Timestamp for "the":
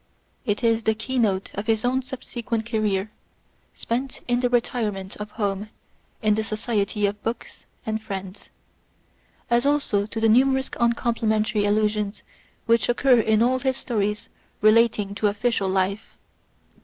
0.85-0.95, 4.39-4.49, 6.33-6.43, 10.19-10.27